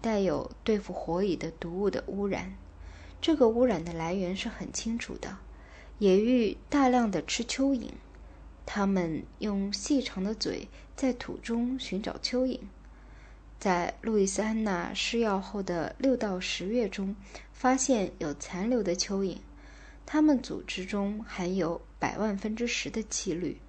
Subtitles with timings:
[0.00, 2.52] 带有对付火蚁的毒物的污染。
[3.20, 5.36] 这个污染的来源是很清楚的：
[5.98, 7.90] 野芋大量的吃蚯蚓，
[8.64, 12.58] 它们用细长的嘴在土中寻找蚯蚓。
[13.58, 17.14] 在路易斯安那施药后的六到十月中，
[17.52, 19.36] 发现有残留的蚯蚓，
[20.06, 23.60] 它们组织中含有百万分之十的气氯。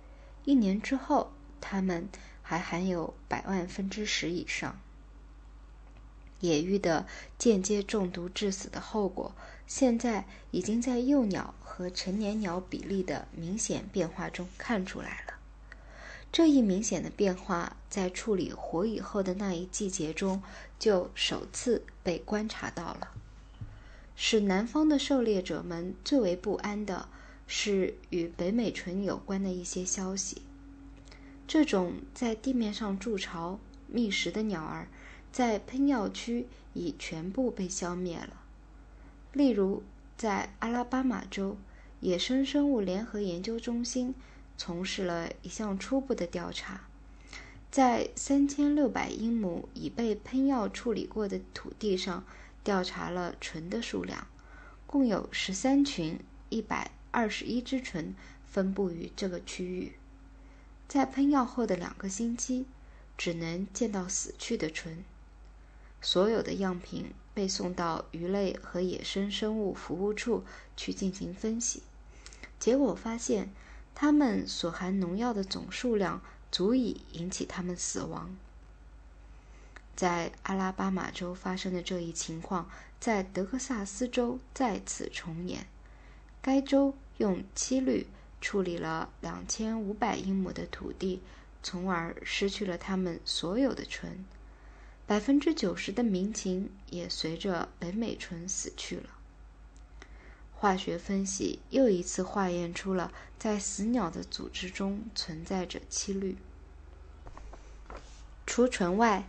[0.46, 2.08] 一年之后，它们
[2.42, 4.80] 还含有百万分之十以上。
[6.42, 9.34] 野鹬的间接中毒致死的后果，
[9.66, 15.34] 现在已经在幼鸟和成年鸟比例的明显变化中看出来了。
[16.32, 20.42] 这一明显的变化，在处理火蚁后的那一季节中
[20.80, 23.12] 就首次被观察到了。
[24.16, 27.10] 使南方的狩猎者们最为不安的
[27.48, 30.44] 是与北美纯有关的一些消息。
[31.48, 34.88] 这种在地面上筑巢觅食的鸟儿，
[35.32, 38.42] 在喷药区已全部被消灭了。
[39.34, 39.84] 例如，
[40.18, 41.58] 在阿拉巴马州
[42.00, 44.14] 野生生物联合研究中心。
[44.58, 46.82] 从事了一项初步的调查，
[47.72, 52.24] 在三千六百英亩已被喷药处理过的土地上
[52.64, 54.28] 调查了纯的数量，
[54.86, 58.14] 共有十三群一百二十一只纯
[58.46, 59.94] 分布于这个区域。
[60.88, 62.68] 在喷药后的两个星期，
[63.18, 65.04] 只能见到死去的纯。
[66.02, 70.44] 所有的样品被送到鱼类和野生生物服务处
[70.76, 71.84] 去进行分析，
[72.60, 73.50] 结果发现。
[73.94, 78.36] 它们所含农药的总数量足以引起它们死亡。
[79.96, 82.68] 在阿拉巴马州发生的这一情况，
[83.00, 85.68] 在德克萨斯州再次重演。
[86.42, 88.08] 该州用七氯
[88.40, 91.22] 处理了两千五百英亩的土地，
[91.62, 94.26] 从而失去了它们所有的醇。
[95.06, 99.10] 百分之九十的民情也随着北美醇死去了。
[100.54, 106.38] 化学分析又一次化验出了在死鸟的组织中存在着七氯。
[108.46, 109.28] 除醇外，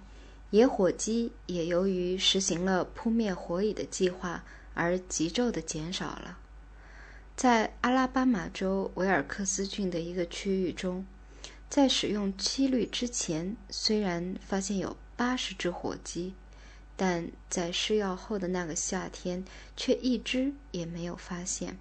[0.51, 6.39] 野火鸡也由于实行了扑灭火蚁的计划而急骤地减少了。
[7.35, 11.07] 在阿拉巴马州维尔克斯郡的一个区域中，
[11.71, 16.35] 在使用七氯之前，虽然发现有八十只火鸡。
[16.97, 19.45] 但在施药后的那个夏天，
[19.77, 21.79] 却一只也没有发现。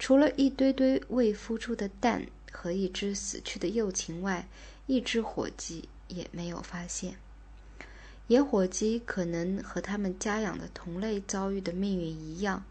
[0.00, 4.48] 除了一堆堆未孵出的蛋和一只死去的幼禽外，
[4.86, 7.14] 一只火鸡也没有发现。
[8.26, 12.64] 野火鸡可能和它们家养的同类遭遇的命运一样，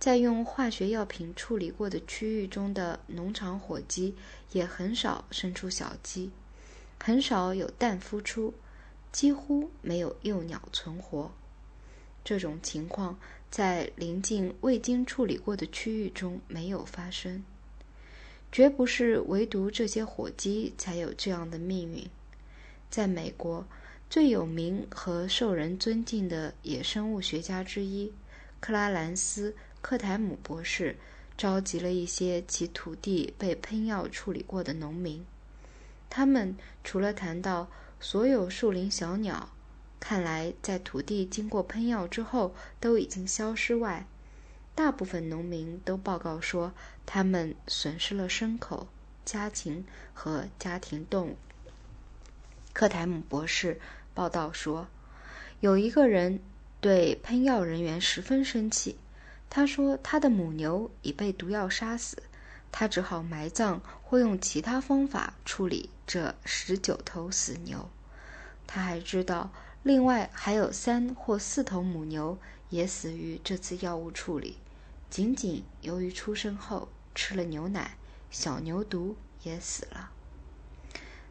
[0.00, 4.16] 在用化学药品处理过的区域中的农场火鸡
[4.52, 6.30] 也很少生出小鸡，
[6.98, 8.52] 很少有蛋孵出。
[9.14, 11.30] 几乎没有幼鸟存活。
[12.24, 13.16] 这种情况
[13.48, 17.44] 在临近未经处理过的区域中没有发生。
[18.50, 22.04] 绝不是唯独这些火鸡才有这样的命运。
[22.90, 23.64] 在美国，
[24.10, 28.12] 最有名和受人尊敬的野生物学家之一
[28.58, 30.96] 克拉兰斯·克台姆博士，
[31.38, 35.24] 召集了一些其土地被喷药处理过的农民。
[36.10, 37.68] 他们除了谈到。
[38.04, 39.48] 所有树林小鸟，
[39.98, 43.76] 看来在土地经过喷药之后都已经消失。
[43.76, 44.06] 外，
[44.74, 46.74] 大部分农民都报告说，
[47.06, 48.88] 他们损失了牲口、
[49.24, 51.36] 家禽和家庭动物。
[52.74, 53.80] 克台姆博士
[54.12, 54.86] 报道说，
[55.60, 56.40] 有一个人
[56.82, 58.98] 对喷药人员十分生气。
[59.48, 62.22] 他说，他的母牛已被毒药杀死。
[62.76, 67.88] 他只好埋葬或用其他方法处理这十九头死牛。
[68.66, 69.52] 他还知道，
[69.84, 72.36] 另外还有三或四头母牛
[72.70, 74.56] 也死于这次药物处理，
[75.08, 77.96] 仅仅由于出生后吃了牛奶，
[78.28, 79.14] 小牛犊
[79.44, 80.10] 也死了。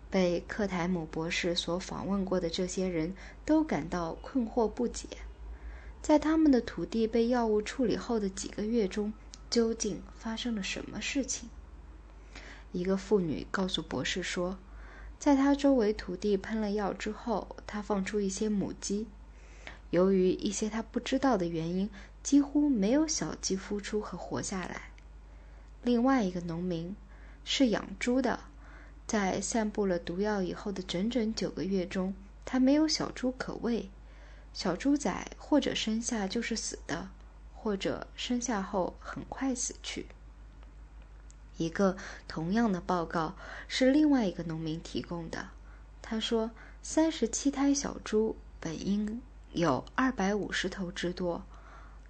[0.10, 5.10] 被克台姆博士所访问过的这些人都感到困惑不解，
[6.01, 9.12] 在他们的土地被药物处理后的几个月中。
[9.54, 11.48] 究竟发生了什么事情？
[12.72, 14.58] 一个妇女告诉博士说，
[15.20, 19.06] 在她周围土地喷了药之后，她放出一些母鸡。
[19.92, 21.88] 由于一些她不知道的原因，
[22.24, 24.90] 几乎没有小鸡孵出和活下来。
[25.84, 26.96] 另外一个农民
[27.46, 28.40] 是养猪的，
[29.06, 33.92] 在散布了毒药以后的整整九个月中，他没有小猪可喂。
[34.52, 37.12] 小猪仔或者生下就是死的。
[37.63, 40.07] 或者生下后很快死去。
[41.56, 41.95] 一个
[42.27, 43.36] 同样的报告
[43.69, 45.48] 是另外一个农民提供的。
[46.01, 46.51] 他说，
[46.81, 49.21] 三十七胎小猪本应
[49.54, 51.44] 有二百五十头之多，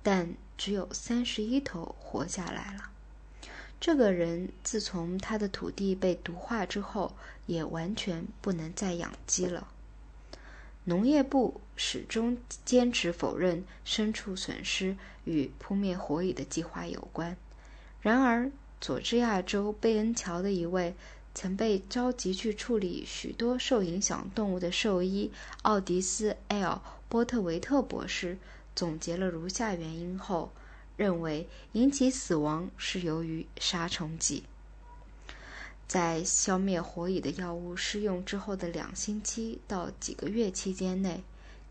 [0.01, 2.89] 但只有三十一头活下来了。
[3.79, 7.13] 这个人自从他的土地被毒化之后，
[7.45, 9.67] 也完全不能再养鸡了。
[10.85, 17.37] 农业部始终坚持否认牲畜损失与扑灭火蚁的计划有关。
[18.01, 18.51] 然而，
[18.81, 20.93] 佐治亚州贝恩桥的一位
[21.33, 25.31] 曾被召集去处理许多受影响动物的兽医
[25.61, 28.37] 奥迪斯 ·L· 波特维特博士
[28.75, 30.51] 总结了如下原因后，
[30.97, 34.43] 认为引起死亡是由于杀虫剂。
[35.93, 41.23] 在消灭火蚁的药物施用之后的两星期到几个月期间内，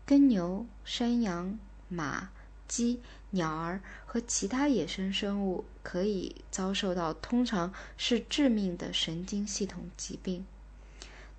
[0.05, 1.59] 耕牛、山羊、
[1.89, 2.29] 马、
[2.65, 10.45] 鸡、鸟儿和其他野生生物可以遭受到通常是致命的神经系统疾病。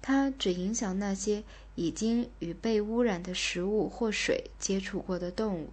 [0.02, 1.42] 它只影响那些
[1.76, 5.70] 已经与被污染的食物或水接触过的动物，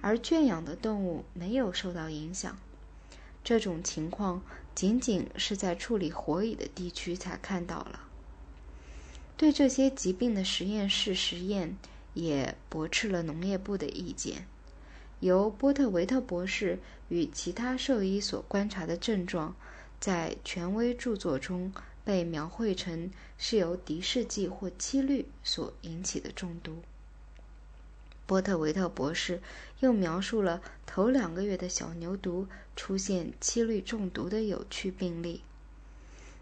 [0.00, 2.56] 而圈养的动物没有受到影响。
[3.44, 4.40] 这种情况。
[4.74, 8.00] 仅仅是在处理火蚁的地区才看到了。
[9.36, 11.76] 对这些疾病的实验室实验
[12.14, 14.46] 也驳斥了农业部的意见。
[15.20, 16.78] 由波特维特博士
[17.08, 19.54] 与其他兽医所观察的症状，
[20.00, 21.72] 在权威著作中
[22.04, 26.82] 被描绘成是由敌视剂或七氯所引起的中毒。
[28.32, 29.42] 波特维特博士
[29.80, 35.42] 又描述了头两个月的小牛犊出现七氯中毒的有趣病例。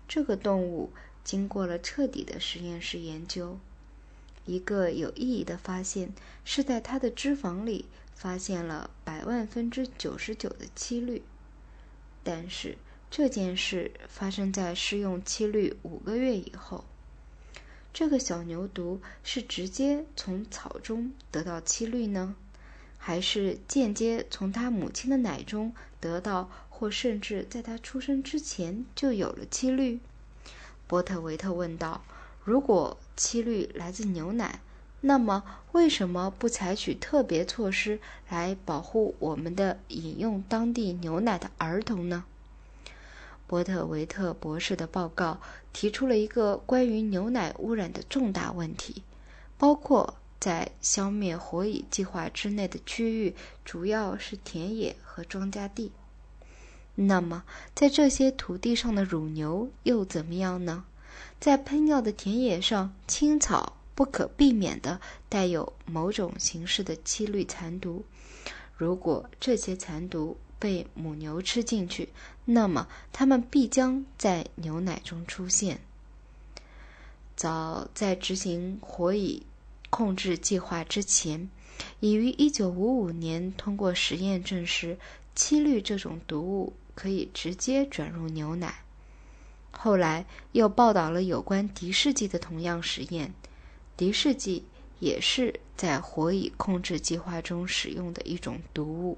[0.06, 0.92] 这个动物
[1.24, 3.58] 经过了彻底的实验室研究。
[4.46, 6.12] 一个有意义的发现
[6.44, 11.24] 是在它的脂肪里发现了百万分之九十九的七氯。
[12.22, 12.78] 但是
[13.10, 16.84] 这件事发生在试用七氯五个月以后。
[17.92, 22.34] 这个小牛犊是直接从草中得到七氯呢，
[22.98, 30.00] 还是间接从它母亲的奶中得到，或甚至在它出生之前就有了七氯？
[30.86, 32.02] 波特维特问道。
[32.42, 34.60] 如果七氯来自牛奶，
[35.02, 42.24] 那么为什么不采取特别措施来保护我们的饮用当地牛奶的儿童呢？
[43.46, 45.40] 波特维特博士的报告
[45.72, 49.02] 提出了一个关于牛奶污染的重大问题，
[49.56, 53.34] 包括在消灭火蚁计划之内的区域
[53.64, 55.92] 主要是田野和庄稼地。
[56.94, 57.44] 那么，
[57.74, 60.84] 在这些土地上的乳牛又怎么样呢？
[61.38, 68.04] 在喷药的田野上，青草不可避免地带有某种形式的七氯残毒。
[68.76, 72.10] 如果这些残毒，被母牛吃进去，
[72.44, 75.80] 那么它们必将在牛奶中出现。
[77.34, 79.44] 早在执行火蚁
[79.88, 81.48] 控制计划之前，
[81.98, 84.98] 已于1955年通过实验证实，
[85.34, 88.84] 七氯这种毒物可以直接转入牛奶。
[89.70, 93.32] 后来又报道了有关敌视剂的同样实验，
[93.96, 94.64] 敌视剂
[94.98, 99.16] 也是在火蚁控制计划中使用的一种毒物。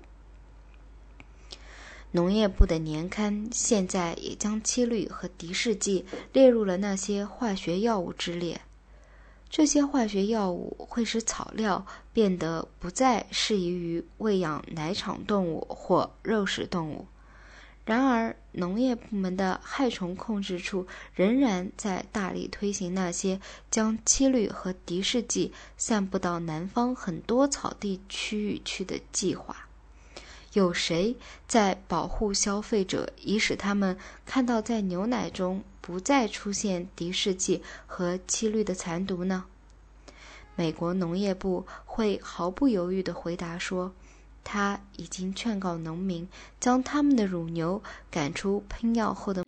[2.14, 8.60] 农业部的年刊现在也将七氯和敌视剂列入了那些化学药物之列。
[9.48, 17.06] 这些化学药物会使草料变得不再适宜于喂养奶场动物或肉食动物。
[17.84, 23.40] 然而，农业部门的害虫控制处仍然在大力推行那些
[23.70, 29.68] 将七氯和敌视剂散布到南方很多草地区域去的计划。
[30.52, 31.16] 有谁
[31.48, 39.44] 在保护消费者，以使他们看到在牛奶中不再出现敌视剂和七氯的残毒呢？
[40.54, 43.92] 美国农业部会毫不犹豫地回答说
[44.44, 46.28] ：“他已经劝告农民
[46.60, 49.41] 将他们的乳牛赶出喷药后的